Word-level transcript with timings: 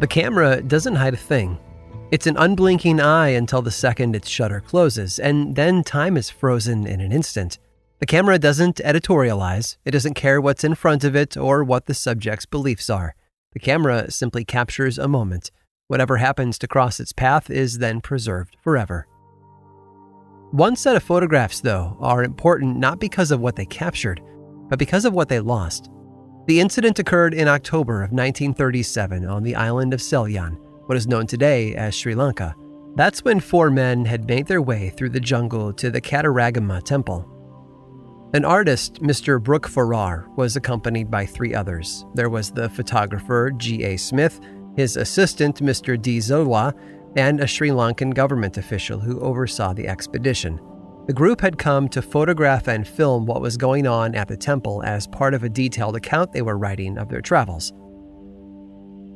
The 0.00 0.06
camera 0.06 0.62
doesn't 0.62 0.94
hide 0.94 1.12
a 1.12 1.18
thing. 1.18 1.58
It's 2.10 2.26
an 2.26 2.38
unblinking 2.38 3.00
eye 3.00 3.28
until 3.28 3.60
the 3.60 3.70
second 3.70 4.16
its 4.16 4.30
shutter 4.30 4.62
closes, 4.62 5.18
and 5.18 5.54
then 5.54 5.84
time 5.84 6.16
is 6.16 6.30
frozen 6.30 6.86
in 6.86 7.02
an 7.02 7.12
instant. 7.12 7.58
The 7.98 8.06
camera 8.06 8.38
doesn't 8.38 8.76
editorialize, 8.76 9.76
it 9.84 9.90
doesn't 9.90 10.14
care 10.14 10.40
what's 10.40 10.64
in 10.64 10.74
front 10.74 11.04
of 11.04 11.14
it 11.14 11.36
or 11.36 11.62
what 11.62 11.84
the 11.84 11.92
subject's 11.92 12.46
beliefs 12.46 12.88
are. 12.88 13.14
The 13.52 13.58
camera 13.58 14.10
simply 14.10 14.42
captures 14.42 14.96
a 14.96 15.06
moment. 15.06 15.50
Whatever 15.88 16.16
happens 16.16 16.58
to 16.60 16.66
cross 16.66 16.98
its 16.98 17.12
path 17.12 17.50
is 17.50 17.76
then 17.76 18.00
preserved 18.00 18.56
forever. 18.64 19.06
One 20.50 20.76
set 20.76 20.96
of 20.96 21.02
photographs, 21.02 21.60
though, 21.60 21.98
are 22.00 22.24
important 22.24 22.78
not 22.78 23.00
because 23.00 23.30
of 23.30 23.40
what 23.40 23.56
they 23.56 23.66
captured, 23.66 24.22
but 24.70 24.78
because 24.78 25.04
of 25.04 25.12
what 25.12 25.28
they 25.28 25.40
lost. 25.40 25.90
The 26.50 26.58
incident 26.58 26.98
occurred 26.98 27.32
in 27.32 27.46
October 27.46 28.02
of 28.02 28.10
1937 28.10 29.24
on 29.24 29.44
the 29.44 29.54
island 29.54 29.94
of 29.94 30.02
Ceylon, 30.02 30.54
what 30.86 30.98
is 30.98 31.06
known 31.06 31.28
today 31.28 31.76
as 31.76 31.94
Sri 31.94 32.12
Lanka. 32.12 32.56
That's 32.96 33.22
when 33.22 33.38
four 33.38 33.70
men 33.70 34.04
had 34.04 34.26
made 34.26 34.48
their 34.48 34.60
way 34.60 34.90
through 34.90 35.10
the 35.10 35.20
jungle 35.20 35.72
to 35.74 35.92
the 35.92 36.00
Kataragama 36.00 36.82
temple. 36.82 37.24
An 38.34 38.44
artist, 38.44 39.00
Mr. 39.00 39.40
Brook 39.40 39.68
Farrar, 39.68 40.28
was 40.34 40.56
accompanied 40.56 41.08
by 41.08 41.24
three 41.24 41.54
others. 41.54 42.04
There 42.14 42.28
was 42.28 42.50
the 42.50 42.68
photographer 42.68 43.52
G.A. 43.56 43.96
Smith, 43.96 44.40
his 44.74 44.96
assistant, 44.96 45.62
Mr. 45.62 46.02
D. 46.02 46.18
Zilwa, 46.18 46.76
and 47.14 47.38
a 47.38 47.46
Sri 47.46 47.68
Lankan 47.68 48.12
government 48.12 48.58
official 48.58 48.98
who 48.98 49.20
oversaw 49.20 49.72
the 49.72 49.86
expedition. 49.86 50.58
The 51.06 51.14
group 51.14 51.40
had 51.40 51.58
come 51.58 51.88
to 51.88 52.02
photograph 52.02 52.68
and 52.68 52.86
film 52.86 53.26
what 53.26 53.40
was 53.40 53.56
going 53.56 53.86
on 53.86 54.14
at 54.14 54.28
the 54.28 54.36
temple 54.36 54.82
as 54.84 55.06
part 55.06 55.34
of 55.34 55.42
a 55.42 55.48
detailed 55.48 55.96
account 55.96 56.32
they 56.32 56.42
were 56.42 56.58
writing 56.58 56.98
of 56.98 57.08
their 57.08 57.20
travels. 57.20 57.72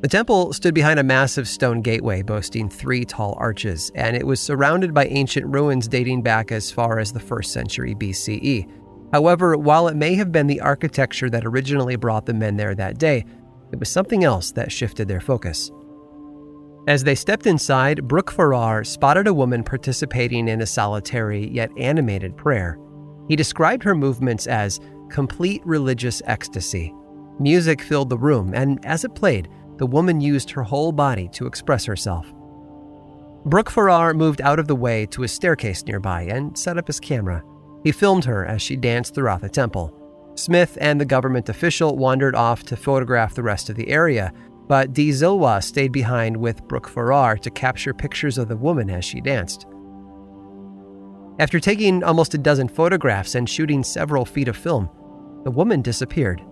The 0.01 0.09
temple 0.09 0.53
stood 0.53 0.75
behind 0.75 1.01
a 1.01 1.05
massive 1.05 1.49
stone 1.49 1.81
gateway 1.81 2.21
boasting 2.23 2.69
three 2.69 3.05
tall 3.05 3.35
arches, 3.39 3.91
and 3.95 4.17
it 4.17 4.27
was 4.27 4.39
surrounded 4.41 4.93
by 4.93 5.07
ancient 5.07 5.47
ruins 5.47 5.89
dating 5.89 6.23
back 6.23 6.53
as 6.53 6.71
far 6.71 6.99
as 6.99 7.13
the 7.13 7.21
1st 7.21 7.47
century 7.47 7.95
BCE. 7.95 8.69
However, 9.13 9.57
while 9.57 9.89
it 9.89 9.97
may 9.97 10.15
have 10.15 10.33
been 10.33 10.47
the 10.47 10.61
architecture 10.61 11.31
that 11.31 11.47
originally 11.47 11.97
brought 11.97 12.27
the 12.27 12.35
men 12.35 12.57
there 12.57 12.75
that 12.75 12.99
day, 12.99 13.25
it 13.73 13.79
was 13.79 13.89
something 13.89 14.25
else 14.25 14.53
that 14.53 14.73
shifted 14.73 15.09
their 15.09 15.21
focus. 15.21 15.71
As 16.87 17.03
they 17.03 17.15
stepped 17.15 17.47
inside, 17.47 18.07
Brook 18.07 18.31
Farrar 18.31 18.85
spotted 18.85 19.27
a 19.27 19.33
woman 19.33 19.65
participating 19.65 20.49
in 20.49 20.61
a 20.61 20.67
solitary 20.67 21.49
yet 21.51 21.71
animated 21.79 22.37
prayer. 22.37 22.79
He 23.27 23.37
described 23.37 23.83
her 23.85 23.95
movements 23.95 24.47
as 24.47 24.81
complete 25.09 25.63
religious 25.65 26.21
ecstasy. 26.27 26.95
Music 27.41 27.81
filled 27.81 28.11
the 28.11 28.19
room, 28.19 28.53
and 28.55 28.85
as 28.85 29.05
it 29.05 29.15
played, 29.15 29.49
the 29.79 29.87
woman 29.87 30.21
used 30.21 30.51
her 30.51 30.63
whole 30.63 30.93
body 30.93 31.29
to 31.33 31.47
express 31.47 31.87
herself. 31.87 32.33
Brook 33.47 33.71
Farrar 33.71 34.13
moved 34.13 34.43
out 34.43 34.59
of 34.59 34.69
the 34.69 34.77
way 34.77 35.07
to 35.07 35.23
a 35.23 35.29
staircase 35.29 35.85
nearby 35.85 36.23
and 36.23 36.57
set 36.57 36.77
up 36.77 36.87
his 36.87 37.01
camera. 37.01 37.43
He 37.83 37.93
filmed 37.93 38.25
her 38.27 38.45
as 38.45 38.61
she 38.61 38.77
danced 38.77 39.15
throughout 39.15 39.41
the 39.41 39.49
temple. 39.49 39.93
Smith 40.37 40.77
and 40.81 41.01
the 41.01 41.05
government 41.05 41.49
official 41.49 41.97
wandered 41.97 42.35
off 42.35 42.63
to 42.65 42.77
photograph 42.77 43.35
the 43.35 43.43
rest 43.43 43.71
of 43.71 43.77
the 43.77 43.89
area, 43.89 44.33
but 44.67 44.93
D. 44.93 45.11
Zilwa 45.11 45.63
stayed 45.63 45.93
behind 45.93 46.37
with 46.37 46.67
Brook 46.69 46.89
Farrar 46.89 47.37
to 47.39 47.51
capture 47.51 47.93
pictures 47.93 48.39
of 48.39 48.49
the 48.49 48.57
woman 48.57 48.91
as 48.91 49.05
she 49.05 49.21
danced. 49.21 49.67
After 51.39 51.59
taking 51.59 52.05
almost 52.05 52.35
a 52.35 52.39
dozen 52.39 52.69
photographs 52.69 53.35
and 53.35 53.49
shooting 53.49 53.83
several 53.83 54.25
feet 54.25 54.49
of 54.49 54.57
film, 54.57 54.89
the 55.45 55.51
woman 55.51 55.83
disappeared. 55.83 56.43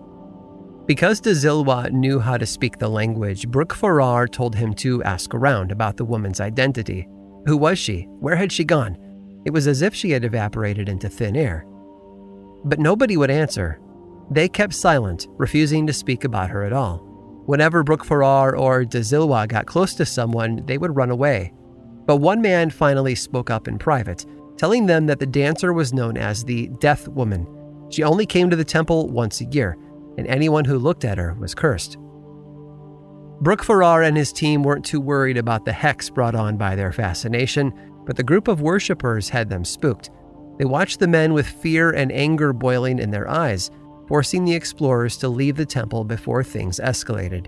Because 0.85 1.21
De 1.21 1.31
Zilwa 1.31 1.89
knew 1.91 2.19
how 2.19 2.37
to 2.37 2.45
speak 2.45 2.77
the 2.77 2.89
language, 2.89 3.47
Brook 3.47 3.73
Farrar 3.73 4.27
told 4.27 4.55
him 4.55 4.73
to 4.75 5.01
ask 5.03 5.33
around 5.33 5.71
about 5.71 5.95
the 5.95 6.03
woman's 6.03 6.41
identity. 6.41 7.07
Who 7.45 7.55
was 7.55 7.79
she? 7.79 8.01
Where 8.19 8.35
had 8.35 8.51
she 8.51 8.65
gone? 8.65 8.97
It 9.45 9.51
was 9.51 9.67
as 9.67 9.81
if 9.81 9.95
she 9.95 10.11
had 10.11 10.25
evaporated 10.25 10.89
into 10.89 11.07
thin 11.07 11.37
air. 11.37 11.65
But 12.65 12.79
nobody 12.79 13.15
would 13.15 13.31
answer. 13.31 13.79
They 14.29 14.49
kept 14.49 14.73
silent, 14.73 15.27
refusing 15.37 15.87
to 15.87 15.93
speak 15.93 16.25
about 16.25 16.49
her 16.49 16.63
at 16.63 16.73
all. 16.73 17.12
Whenever 17.45 17.83
Brook 17.83 18.05
Farrar 18.05 18.55
or 18.55 18.85
De 18.85 18.99
Zilwa 18.99 19.47
got 19.47 19.65
close 19.65 19.93
to 19.95 20.05
someone, 20.05 20.65
they 20.65 20.77
would 20.77 20.95
run 20.95 21.09
away. 21.09 21.53
But 22.05 22.17
one 22.17 22.41
man 22.41 22.69
finally 22.69 23.15
spoke 23.15 23.49
up 23.49 23.67
in 23.67 23.77
private, 23.77 24.25
telling 24.57 24.85
them 24.85 25.07
that 25.07 25.19
the 25.19 25.25
dancer 25.25 25.73
was 25.73 25.93
known 25.93 26.17
as 26.17 26.43
the 26.43 26.67
Death 26.79 27.07
Woman. 27.09 27.45
She 27.89 28.03
only 28.03 28.25
came 28.25 28.49
to 28.49 28.55
the 28.55 28.63
temple 28.63 29.09
once 29.09 29.41
a 29.41 29.45
year, 29.45 29.77
and 30.17 30.25
anyone 30.27 30.63
who 30.63 30.77
looked 30.77 31.03
at 31.03 31.17
her 31.17 31.33
was 31.33 31.53
cursed. 31.53 31.97
Brook 33.41 33.61
Farrar 33.61 34.03
and 34.03 34.15
his 34.15 34.31
team 34.31 34.63
weren't 34.63 34.85
too 34.85 35.01
worried 35.01 35.37
about 35.37 35.65
the 35.65 35.73
hex 35.73 36.09
brought 36.09 36.35
on 36.35 36.55
by 36.55 36.75
their 36.75 36.93
fascination, 36.93 37.73
but 38.05 38.15
the 38.15 38.23
group 38.23 38.47
of 38.47 38.61
worshippers 38.61 39.27
had 39.27 39.49
them 39.49 39.65
spooked. 39.65 40.09
They 40.59 40.65
watched 40.65 40.99
the 40.99 41.07
men 41.07 41.33
with 41.33 41.47
fear 41.47 41.91
and 41.91 42.09
anger 42.11 42.53
boiling 42.53 42.99
in 42.99 43.11
their 43.11 43.29
eyes 43.29 43.69
forcing 44.07 44.45
the 44.45 44.53
explorers 44.53 45.17
to 45.17 45.29
leave 45.29 45.55
the 45.55 45.65
temple 45.65 46.03
before 46.03 46.43
things 46.43 46.79
escalated. 46.79 47.47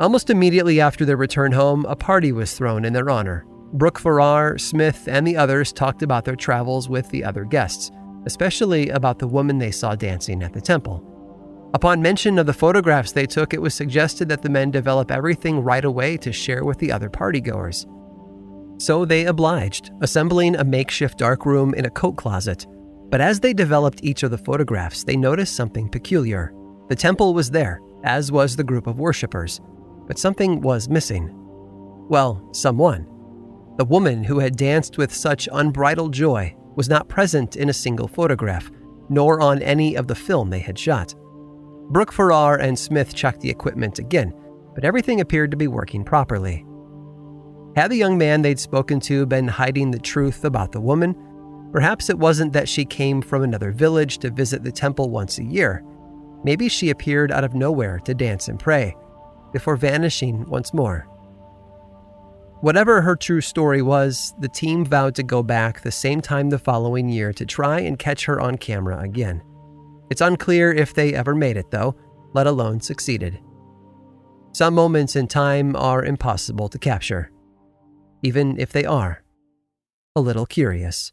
Almost 0.00 0.30
immediately 0.30 0.80
after 0.80 1.04
their 1.04 1.16
return 1.16 1.52
home, 1.52 1.84
a 1.86 1.96
party 1.96 2.32
was 2.32 2.54
thrown 2.54 2.84
in 2.84 2.92
their 2.92 3.10
honor. 3.10 3.44
Brook 3.72 3.98
Farrar, 3.98 4.56
Smith, 4.56 5.08
and 5.08 5.26
the 5.26 5.36
others 5.36 5.72
talked 5.72 6.02
about 6.02 6.24
their 6.24 6.36
travels 6.36 6.88
with 6.88 7.08
the 7.10 7.24
other 7.24 7.44
guests, 7.44 7.90
especially 8.24 8.88
about 8.90 9.18
the 9.18 9.26
woman 9.26 9.58
they 9.58 9.70
saw 9.70 9.94
dancing 9.94 10.42
at 10.42 10.52
the 10.52 10.60
temple. 10.60 11.04
Upon 11.74 12.00
mention 12.00 12.38
of 12.38 12.46
the 12.46 12.52
photographs 12.52 13.12
they 13.12 13.26
took, 13.26 13.52
it 13.52 13.60
was 13.60 13.74
suggested 13.74 14.28
that 14.28 14.40
the 14.40 14.48
men 14.48 14.70
develop 14.70 15.10
everything 15.10 15.60
right 15.60 15.84
away 15.84 16.16
to 16.18 16.32
share 16.32 16.64
with 16.64 16.78
the 16.78 16.90
other 16.90 17.10
partygoers. 17.10 17.84
So 18.80 19.04
they 19.04 19.26
obliged, 19.26 19.90
assembling 20.00 20.56
a 20.56 20.64
makeshift 20.64 21.18
darkroom 21.18 21.74
in 21.74 21.84
a 21.84 21.90
coat 21.90 22.16
closet 22.16 22.66
but 23.10 23.20
as 23.20 23.40
they 23.40 23.52
developed 23.52 24.00
each 24.02 24.22
of 24.22 24.30
the 24.30 24.38
photographs, 24.38 25.04
they 25.04 25.16
noticed 25.16 25.56
something 25.56 25.88
peculiar. 25.88 26.52
The 26.88 26.96
temple 26.96 27.34
was 27.34 27.50
there, 27.50 27.80
as 28.04 28.32
was 28.32 28.56
the 28.56 28.64
group 28.64 28.86
of 28.86 28.98
worshippers, 28.98 29.60
but 30.06 30.18
something 30.18 30.60
was 30.60 30.88
missing. 30.88 31.30
Well, 32.08 32.48
someone. 32.52 33.06
The 33.76 33.84
woman 33.84 34.24
who 34.24 34.38
had 34.38 34.56
danced 34.56 34.98
with 34.98 35.14
such 35.14 35.48
unbridled 35.52 36.12
joy 36.12 36.56
was 36.74 36.88
not 36.88 37.08
present 37.08 37.56
in 37.56 37.68
a 37.68 37.74
single 37.74 38.08
photograph, 38.08 38.70
nor 39.08 39.40
on 39.40 39.62
any 39.62 39.94
of 39.94 40.06
the 40.06 40.14
film 40.14 40.50
they 40.50 40.58
had 40.58 40.78
shot. 40.78 41.14
Brook 41.90 42.12
Farrar 42.12 42.56
and 42.56 42.78
Smith 42.78 43.14
checked 43.14 43.40
the 43.40 43.50
equipment 43.50 43.98
again, 43.98 44.34
but 44.74 44.84
everything 44.84 45.20
appeared 45.20 45.50
to 45.50 45.56
be 45.56 45.68
working 45.68 46.04
properly. 46.04 46.64
Had 47.76 47.90
the 47.90 47.96
young 47.96 48.18
man 48.18 48.42
they'd 48.42 48.58
spoken 48.58 49.00
to 49.00 49.24
been 49.26 49.48
hiding 49.48 49.90
the 49.90 49.98
truth 49.98 50.44
about 50.44 50.72
the 50.72 50.80
woman, 50.80 51.14
Perhaps 51.72 52.08
it 52.08 52.18
wasn't 52.18 52.52
that 52.54 52.68
she 52.68 52.84
came 52.84 53.20
from 53.20 53.42
another 53.42 53.72
village 53.72 54.18
to 54.18 54.30
visit 54.30 54.62
the 54.62 54.72
temple 54.72 55.10
once 55.10 55.38
a 55.38 55.44
year. 55.44 55.84
Maybe 56.44 56.68
she 56.68 56.90
appeared 56.90 57.30
out 57.30 57.44
of 57.44 57.54
nowhere 57.54 57.98
to 58.00 58.14
dance 58.14 58.48
and 58.48 58.58
pray, 58.58 58.96
before 59.52 59.76
vanishing 59.76 60.44
once 60.46 60.72
more. 60.72 61.06
Whatever 62.60 63.00
her 63.00 63.14
true 63.14 63.40
story 63.40 63.82
was, 63.82 64.34
the 64.40 64.48
team 64.48 64.84
vowed 64.84 65.14
to 65.14 65.22
go 65.22 65.42
back 65.42 65.80
the 65.80 65.92
same 65.92 66.20
time 66.20 66.50
the 66.50 66.58
following 66.58 67.08
year 67.08 67.32
to 67.34 67.46
try 67.46 67.80
and 67.80 67.98
catch 67.98 68.24
her 68.24 68.40
on 68.40 68.56
camera 68.56 68.98
again. 69.00 69.42
It's 70.10 70.20
unclear 70.20 70.72
if 70.72 70.94
they 70.94 71.14
ever 71.14 71.34
made 71.34 71.56
it, 71.56 71.70
though, 71.70 71.94
let 72.32 72.46
alone 72.46 72.80
succeeded. 72.80 73.38
Some 74.52 74.74
moments 74.74 75.14
in 75.14 75.28
time 75.28 75.76
are 75.76 76.04
impossible 76.04 76.68
to 76.70 76.78
capture, 76.78 77.30
even 78.22 78.58
if 78.58 78.72
they 78.72 78.84
are 78.84 79.22
a 80.16 80.20
little 80.20 80.46
curious. 80.46 81.12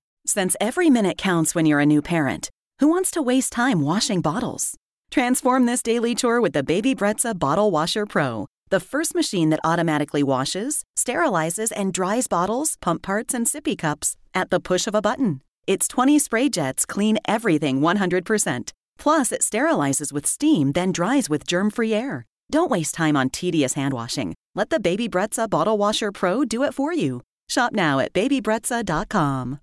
Since 0.25 0.55
every 0.61 0.89
minute 0.89 1.17
counts 1.17 1.55
when 1.55 1.65
you're 1.65 1.79
a 1.79 1.85
new 1.85 2.01
parent, 2.01 2.51
who 2.79 2.87
wants 2.87 3.11
to 3.11 3.21
waste 3.21 3.51
time 3.51 3.81
washing 3.81 4.21
bottles? 4.21 4.75
Transform 5.09 5.65
this 5.65 5.81
daily 5.81 6.13
chore 6.13 6.39
with 6.39 6.53
the 6.53 6.63
Baby 6.63 6.93
Brezza 6.93 7.37
Bottle 7.37 7.71
Washer 7.71 8.05
Pro, 8.05 8.47
the 8.69 8.79
first 8.79 9.15
machine 9.15 9.49
that 9.49 9.59
automatically 9.63 10.23
washes, 10.23 10.83
sterilizes, 10.95 11.71
and 11.75 11.91
dries 11.91 12.27
bottles, 12.27 12.77
pump 12.81 13.01
parts, 13.01 13.33
and 13.33 13.47
sippy 13.47 13.77
cups 13.77 14.15
at 14.33 14.51
the 14.51 14.59
push 14.59 14.87
of 14.87 14.95
a 14.95 15.01
button. 15.01 15.41
Its 15.65 15.87
20 15.87 16.19
spray 16.19 16.49
jets 16.49 16.85
clean 16.85 17.17
everything 17.27 17.81
100%. 17.81 18.71
Plus, 18.99 19.31
it 19.31 19.41
sterilizes 19.41 20.13
with 20.13 20.27
steam, 20.27 20.71
then 20.71 20.91
dries 20.91 21.29
with 21.29 21.47
germ 21.47 21.71
free 21.71 21.93
air. 21.93 22.25
Don't 22.51 22.71
waste 22.71 22.95
time 22.95 23.17
on 23.17 23.31
tedious 23.31 23.73
hand 23.73 23.93
washing. 23.93 24.35
Let 24.53 24.69
the 24.69 24.79
Baby 24.79 25.09
Brezza 25.09 25.49
Bottle 25.49 25.77
Washer 25.77 26.11
Pro 26.11 26.45
do 26.45 26.63
it 26.63 26.73
for 26.73 26.93
you. 26.93 27.21
Shop 27.49 27.73
now 27.73 27.99
at 27.99 28.13
babybrezza.com. 28.13 29.59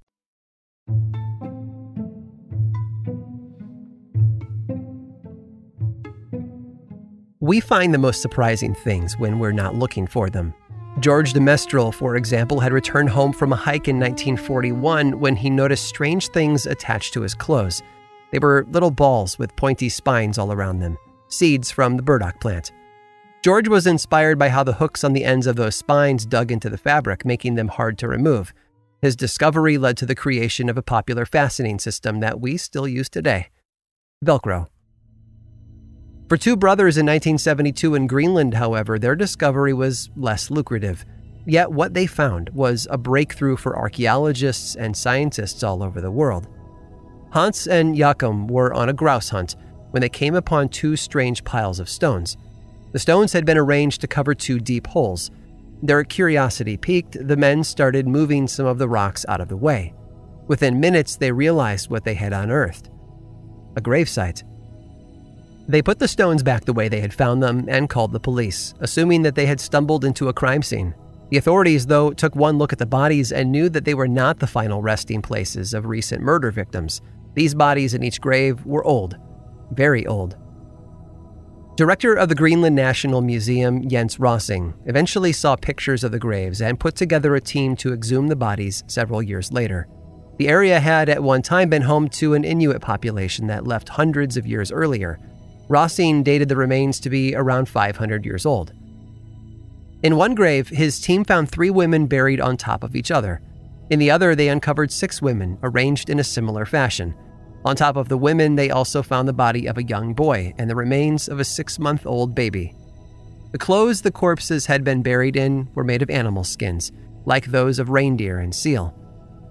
We 7.40 7.60
find 7.60 7.94
the 7.94 7.98
most 7.98 8.20
surprising 8.20 8.74
things 8.74 9.18
when 9.18 9.38
we're 9.38 9.52
not 9.52 9.74
looking 9.74 10.06
for 10.06 10.28
them. 10.28 10.52
George 11.00 11.32
de 11.32 11.40
Mestral, 11.40 11.92
for 11.92 12.16
example, 12.16 12.60
had 12.60 12.72
returned 12.72 13.08
home 13.08 13.32
from 13.32 13.52
a 13.52 13.56
hike 13.56 13.88
in 13.88 13.98
1941 13.98 15.18
when 15.18 15.36
he 15.36 15.48
noticed 15.48 15.86
strange 15.86 16.28
things 16.28 16.66
attached 16.66 17.14
to 17.14 17.22
his 17.22 17.34
clothes. 17.34 17.80
They 18.32 18.38
were 18.38 18.66
little 18.70 18.90
balls 18.90 19.38
with 19.38 19.56
pointy 19.56 19.88
spines 19.88 20.36
all 20.36 20.52
around 20.52 20.80
them, 20.80 20.98
seeds 21.28 21.70
from 21.70 21.96
the 21.96 22.02
burdock 22.02 22.40
plant. 22.40 22.72
George 23.42 23.68
was 23.68 23.86
inspired 23.86 24.38
by 24.38 24.48
how 24.48 24.64
the 24.64 24.74
hooks 24.74 25.04
on 25.04 25.12
the 25.12 25.24
ends 25.24 25.46
of 25.46 25.56
those 25.56 25.76
spines 25.76 26.26
dug 26.26 26.50
into 26.50 26.68
the 26.68 26.76
fabric, 26.76 27.24
making 27.24 27.54
them 27.54 27.68
hard 27.68 27.96
to 27.98 28.08
remove. 28.08 28.52
His 29.00 29.14
discovery 29.14 29.78
led 29.78 29.96
to 29.98 30.06
the 30.06 30.14
creation 30.14 30.68
of 30.68 30.76
a 30.76 30.82
popular 30.82 31.24
fastening 31.24 31.78
system 31.78 32.20
that 32.20 32.40
we 32.40 32.56
still 32.56 32.88
use 32.88 33.08
today 33.08 33.48
Velcro. 34.24 34.66
For 36.28 36.36
two 36.36 36.56
brothers 36.56 36.98
in 36.98 37.06
1972 37.06 37.94
in 37.94 38.06
Greenland, 38.06 38.54
however, 38.54 38.98
their 38.98 39.16
discovery 39.16 39.72
was 39.72 40.10
less 40.16 40.50
lucrative. 40.50 41.04
Yet 41.46 41.72
what 41.72 41.94
they 41.94 42.06
found 42.06 42.50
was 42.50 42.86
a 42.90 42.98
breakthrough 42.98 43.56
for 43.56 43.78
archaeologists 43.78 44.74
and 44.74 44.94
scientists 44.94 45.62
all 45.62 45.82
over 45.82 46.00
the 46.00 46.10
world. 46.10 46.46
Hans 47.30 47.66
and 47.66 47.96
Joachim 47.96 48.46
were 48.48 48.74
on 48.74 48.88
a 48.88 48.92
grouse 48.92 49.30
hunt 49.30 49.56
when 49.90 50.02
they 50.02 50.08
came 50.10 50.34
upon 50.34 50.68
two 50.68 50.96
strange 50.96 51.44
piles 51.44 51.80
of 51.80 51.88
stones. 51.88 52.36
The 52.92 52.98
stones 52.98 53.32
had 53.32 53.46
been 53.46 53.56
arranged 53.56 54.00
to 54.02 54.06
cover 54.06 54.34
two 54.34 54.58
deep 54.60 54.88
holes. 54.88 55.30
Their 55.82 56.02
curiosity 56.04 56.76
piqued, 56.76 57.16
the 57.26 57.36
men 57.36 57.62
started 57.62 58.08
moving 58.08 58.48
some 58.48 58.66
of 58.66 58.78
the 58.78 58.88
rocks 58.88 59.24
out 59.28 59.40
of 59.40 59.48
the 59.48 59.56
way. 59.56 59.94
Within 60.48 60.80
minutes, 60.80 61.16
they 61.16 61.30
realized 61.30 61.90
what 61.90 62.04
they 62.04 62.14
had 62.14 62.32
unearthed 62.32 62.90
a 63.76 63.80
gravesite. 63.80 64.42
They 65.68 65.82
put 65.82 66.00
the 66.00 66.08
stones 66.08 66.42
back 66.42 66.64
the 66.64 66.72
way 66.72 66.88
they 66.88 67.00
had 67.00 67.14
found 67.14 67.40
them 67.42 67.66
and 67.68 67.88
called 67.88 68.10
the 68.10 68.18
police, 68.18 68.74
assuming 68.80 69.22
that 69.22 69.36
they 69.36 69.46
had 69.46 69.60
stumbled 69.60 70.04
into 70.04 70.28
a 70.28 70.32
crime 70.32 70.62
scene. 70.62 70.94
The 71.30 71.36
authorities, 71.36 71.86
though, 71.86 72.10
took 72.10 72.34
one 72.34 72.58
look 72.58 72.72
at 72.72 72.78
the 72.78 72.86
bodies 72.86 73.30
and 73.30 73.52
knew 73.52 73.68
that 73.68 73.84
they 73.84 73.94
were 73.94 74.08
not 74.08 74.40
the 74.40 74.46
final 74.48 74.82
resting 74.82 75.22
places 75.22 75.74
of 75.74 75.86
recent 75.86 76.22
murder 76.22 76.50
victims. 76.50 77.02
These 77.34 77.54
bodies 77.54 77.94
in 77.94 78.02
each 78.02 78.20
grave 78.20 78.64
were 78.66 78.84
old, 78.84 79.16
very 79.70 80.06
old. 80.06 80.36
Director 81.78 82.12
of 82.14 82.28
the 82.28 82.34
Greenland 82.34 82.74
National 82.74 83.20
Museum, 83.20 83.88
Jens 83.88 84.18
Rosing, 84.18 84.74
eventually 84.86 85.32
saw 85.32 85.54
pictures 85.54 86.02
of 86.02 86.10
the 86.10 86.18
graves 86.18 86.60
and 86.60 86.80
put 86.80 86.96
together 86.96 87.36
a 87.36 87.40
team 87.40 87.76
to 87.76 87.92
exhume 87.92 88.26
the 88.26 88.34
bodies 88.34 88.82
several 88.88 89.22
years 89.22 89.52
later. 89.52 89.86
The 90.38 90.48
area 90.48 90.80
had 90.80 91.08
at 91.08 91.22
one 91.22 91.40
time 91.40 91.70
been 91.70 91.82
home 91.82 92.08
to 92.08 92.34
an 92.34 92.42
Inuit 92.42 92.80
population 92.80 93.46
that 93.46 93.64
left 93.64 93.90
hundreds 93.90 94.36
of 94.36 94.44
years 94.44 94.72
earlier. 94.72 95.20
Rosing 95.68 96.24
dated 96.24 96.48
the 96.48 96.56
remains 96.56 96.98
to 96.98 97.10
be 97.10 97.36
around 97.36 97.68
500 97.68 98.24
years 98.24 98.44
old. 98.44 98.72
In 100.02 100.16
one 100.16 100.34
grave, 100.34 100.70
his 100.70 100.98
team 100.98 101.22
found 101.22 101.48
three 101.48 101.70
women 101.70 102.08
buried 102.08 102.40
on 102.40 102.56
top 102.56 102.82
of 102.82 102.96
each 102.96 103.12
other. 103.12 103.40
In 103.88 104.00
the 104.00 104.10
other, 104.10 104.34
they 104.34 104.48
uncovered 104.48 104.90
six 104.90 105.22
women 105.22 105.60
arranged 105.62 106.10
in 106.10 106.18
a 106.18 106.24
similar 106.24 106.66
fashion. 106.66 107.14
On 107.64 107.74
top 107.76 107.96
of 107.96 108.08
the 108.08 108.16
women, 108.16 108.54
they 108.54 108.70
also 108.70 109.02
found 109.02 109.28
the 109.28 109.32
body 109.32 109.66
of 109.66 109.78
a 109.78 109.84
young 109.84 110.14
boy 110.14 110.54
and 110.58 110.70
the 110.70 110.76
remains 110.76 111.28
of 111.28 111.40
a 111.40 111.44
six 111.44 111.78
month 111.78 112.06
old 112.06 112.34
baby. 112.34 112.74
The 113.52 113.58
clothes 113.58 114.02
the 114.02 114.12
corpses 114.12 114.66
had 114.66 114.84
been 114.84 115.02
buried 115.02 115.36
in 115.36 115.68
were 115.74 115.84
made 115.84 116.02
of 116.02 116.10
animal 116.10 116.44
skins, 116.44 116.92
like 117.24 117.46
those 117.46 117.78
of 117.78 117.90
reindeer 117.90 118.38
and 118.38 118.54
seal. 118.54 118.94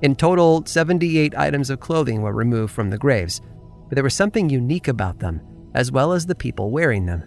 In 0.01 0.15
total, 0.15 0.63
78 0.65 1.35
items 1.35 1.69
of 1.69 1.79
clothing 1.79 2.21
were 2.21 2.33
removed 2.33 2.73
from 2.73 2.89
the 2.89 2.97
graves, 2.97 3.41
but 3.89 3.95
there 3.95 4.03
was 4.03 4.13
something 4.13 4.49
unique 4.49 4.87
about 4.87 5.19
them, 5.19 5.41
as 5.73 5.91
well 5.91 6.13
as 6.13 6.25
the 6.25 6.35
people 6.35 6.69
wearing 6.69 7.05
them. 7.07 7.23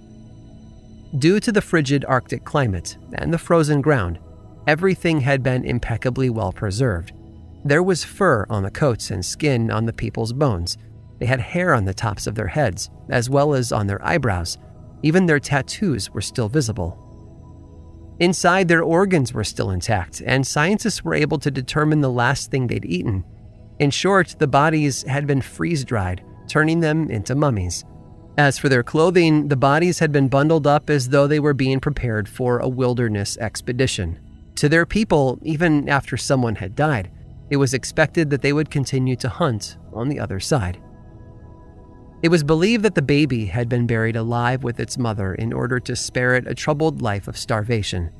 Due 1.18 1.40
to 1.40 1.50
the 1.50 1.60
frigid 1.60 2.04
Arctic 2.04 2.44
climate 2.44 2.96
and 3.14 3.32
the 3.32 3.38
frozen 3.38 3.80
ground, 3.80 4.20
everything 4.68 5.20
had 5.20 5.42
been 5.42 5.64
impeccably 5.64 6.30
well 6.30 6.52
preserved. 6.52 7.12
There 7.64 7.82
was 7.82 8.04
fur 8.04 8.46
on 8.48 8.62
the 8.62 8.70
coats 8.70 9.10
and 9.10 9.24
skin 9.24 9.70
on 9.70 9.84
the 9.84 9.92
people's 9.92 10.32
bones. 10.32 10.78
They 11.18 11.26
had 11.26 11.40
hair 11.40 11.74
on 11.74 11.84
the 11.84 11.92
tops 11.92 12.26
of 12.26 12.34
their 12.34 12.46
heads, 12.46 12.88
as 13.10 13.28
well 13.28 13.52
as 13.52 13.70
on 13.70 13.86
their 13.86 14.02
eyebrows. 14.04 14.56
Even 15.02 15.26
their 15.26 15.40
tattoos 15.40 16.10
were 16.10 16.22
still 16.22 16.48
visible. 16.48 17.06
Inside, 18.18 18.68
their 18.68 18.82
organs 18.82 19.32
were 19.32 19.44
still 19.44 19.70
intact, 19.70 20.22
and 20.24 20.46
scientists 20.46 21.04
were 21.04 21.14
able 21.14 21.38
to 21.38 21.50
determine 21.50 22.00
the 22.00 22.10
last 22.10 22.50
thing 22.50 22.66
they'd 22.66 22.84
eaten. 22.84 23.24
In 23.78 23.90
short, 23.90 24.36
the 24.38 24.46
bodies 24.46 25.02
had 25.04 25.26
been 25.26 25.40
freeze 25.40 25.84
dried, 25.84 26.22
turning 26.48 26.80
them 26.80 27.10
into 27.10 27.34
mummies. 27.34 27.84
As 28.36 28.58
for 28.58 28.68
their 28.68 28.82
clothing, 28.82 29.48
the 29.48 29.56
bodies 29.56 29.98
had 29.98 30.12
been 30.12 30.28
bundled 30.28 30.66
up 30.66 30.88
as 30.88 31.10
though 31.10 31.26
they 31.26 31.40
were 31.40 31.54
being 31.54 31.80
prepared 31.80 32.28
for 32.28 32.58
a 32.58 32.68
wilderness 32.68 33.36
expedition. 33.38 34.18
To 34.56 34.68
their 34.68 34.86
people, 34.86 35.38
even 35.42 35.88
after 35.88 36.16
someone 36.16 36.56
had 36.56 36.74
died, 36.74 37.10
it 37.50 37.56
was 37.56 37.74
expected 37.74 38.30
that 38.30 38.42
they 38.42 38.52
would 38.52 38.70
continue 38.70 39.16
to 39.16 39.28
hunt 39.28 39.76
on 39.92 40.08
the 40.08 40.20
other 40.20 40.40
side. 40.40 40.80
It 42.22 42.28
was 42.28 42.44
believed 42.44 42.84
that 42.84 42.94
the 42.94 43.02
baby 43.02 43.46
had 43.46 43.68
been 43.68 43.86
buried 43.86 44.16
alive 44.16 44.62
with 44.62 44.78
its 44.78 44.98
mother 44.98 45.34
in 45.34 45.52
order 45.52 45.80
to 45.80 45.96
spare 45.96 46.36
it 46.36 46.46
a 46.46 46.54
troubled 46.54 47.02
life 47.02 47.28
of 47.28 47.36
starvation. 47.36 48.10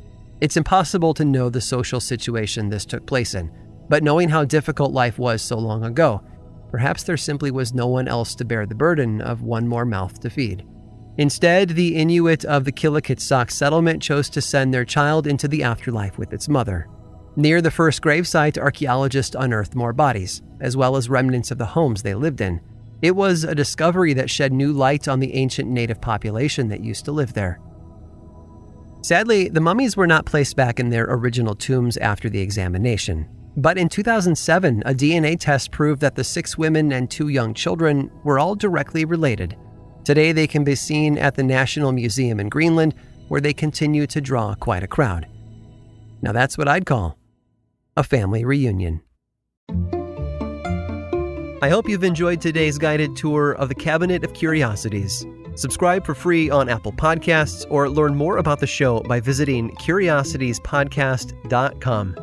It's 0.41 0.57
impossible 0.57 1.15
to 1.15 1.25
know 1.25 1.51
the 1.51 1.61
social 1.61 2.01
situation 2.01 2.71
this 2.71 2.87
took 2.87 3.07
place 3.07 3.35
in, 3.35 3.53
but 3.89 4.03
knowing 4.03 4.31
how 4.31 4.45
difficult 4.45 4.93
life 4.93 5.19
was 5.19 5.43
so 5.43 5.59
long 5.59 5.85
ago, 5.85 6.23
perhaps 6.71 7.03
there 7.03 7.19
simply 7.19 7.51
was 7.51 7.75
no 7.75 7.87
one 7.87 8.09
else 8.09 8.35
to 8.37 8.45
bear 8.45 8.65
the 8.65 8.75
burden 8.75 9.21
of 9.21 9.43
one 9.43 9.69
more 9.69 9.85
mouth 9.85 10.19
to 10.21 10.31
feed. 10.31 10.65
Instead, 11.19 11.71
the 11.71 11.97
Inuit 11.97 12.45
of 12.47 12.65
the 12.65 12.73
Qilakitsoq 12.73 13.51
settlement 13.51 14.01
chose 14.01 14.31
to 14.31 14.41
send 14.41 14.73
their 14.73 14.87
child 14.87 15.27
into 15.27 15.47
the 15.47 15.63
afterlife 15.63 16.17
with 16.17 16.33
its 16.33 16.49
mother. 16.49 16.89
Near 17.37 17.63
the 17.63 17.71
first 17.71 18.03
gravesite, 18.03 18.59
archaeologists 18.59 19.37
unearthed 19.39 19.77
more 19.77 19.93
bodies, 19.93 20.43
as 20.61 20.77
well 20.77 20.97
as 20.97 21.09
remnants 21.09 21.51
of 21.51 21.59
the 21.59 21.67
homes 21.67 22.03
they 22.03 22.15
lived 22.15 22.41
in. 22.41 22.61
It 23.03 23.15
was 23.15 23.45
a 23.45 23.55
discovery 23.55 24.13
that 24.15 24.29
shed 24.29 24.53
new 24.53 24.73
light 24.73 25.07
on 25.07 25.21
the 25.21 25.35
ancient 25.35 25.71
native 25.71 26.01
population 26.01 26.69
that 26.69 26.85
used 26.85 27.05
to 27.05 27.13
live 27.13 27.33
there. 27.33 27.61
Sadly, 29.03 29.49
the 29.49 29.61
mummies 29.61 29.97
were 29.97 30.09
not 30.09 30.27
placed 30.27 30.57
back 30.57 30.81
in 30.81 30.91
their 30.91 31.05
original 31.05 31.55
tombs 31.55 31.97
after 31.99 32.29
the 32.29 32.41
examination. 32.41 33.29
But 33.57 33.79
in 33.79 33.89
2007, 33.89 34.83
a 34.85 34.93
DNA 34.93 35.39
test 35.39 35.71
proved 35.71 36.01
that 36.03 36.17
the 36.17 36.25
six 36.25 36.59
women 36.59 36.93
and 36.93 37.11
two 37.11 37.29
young 37.29 37.55
children 37.55 38.11
were 38.25 38.39
all 38.39 38.55
directly 38.55 39.05
related. 39.05 39.57
Today, 40.05 40.33
they 40.33 40.47
can 40.47 40.65
be 40.65 40.75
seen 40.75 41.17
at 41.17 41.37
the 41.37 41.43
National 41.43 41.93
Museum 41.93 42.41
in 42.41 42.49
Greenland, 42.49 42.95
where 43.29 43.41
they 43.41 43.53
continue 43.53 44.07
to 44.09 44.21
draw 44.21 44.55
quite 44.55 44.83
a 44.83 44.89
crowd. 44.89 45.27
Now, 46.23 46.33
that's 46.33 46.59
what 46.59 46.69
I'd 46.69 46.87
call 46.87 47.20
a 47.97 48.02
family 48.02 48.44
reunion. 48.44 49.00
I 51.62 51.68
hope 51.68 51.88
you've 51.88 52.04
enjoyed 52.04 52.40
today's 52.40 52.78
guided 52.78 53.16
tour 53.16 53.52
of 53.52 53.68
the 53.68 53.75
Cabinet 53.75 54.25
of 54.25 54.32
Curiosities. 54.32 55.26
Subscribe 55.56 56.06
for 56.06 56.14
free 56.14 56.49
on 56.49 56.70
Apple 56.70 56.92
Podcasts 56.92 57.66
or 57.68 57.90
learn 57.90 58.16
more 58.16 58.38
about 58.38 58.61
the 58.61 58.66
show 58.66 59.00
by 59.00 59.20
visiting 59.20 59.70
curiositiespodcast.com. 59.76 62.16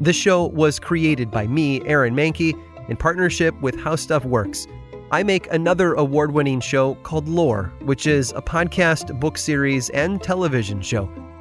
This 0.00 0.16
show 0.16 0.48
was 0.48 0.78
created 0.78 1.30
by 1.30 1.46
me, 1.46 1.80
Aaron 1.86 2.14
Mahnke, 2.14 2.52
in 2.90 2.96
partnership 2.96 3.58
with 3.62 3.80
How 3.80 3.96
Stuff 3.96 4.26
Works. 4.26 4.66
I 5.10 5.22
make 5.22 5.50
another 5.52 5.94
award 5.94 6.32
winning 6.32 6.60
show 6.60 6.96
called 6.96 7.26
Lore, 7.28 7.72
which 7.84 8.06
is 8.06 8.32
a 8.32 8.42
podcast, 8.42 9.18
book 9.18 9.38
series, 9.38 9.88
and 9.90 10.22
television 10.22 10.82
show. 10.82 11.08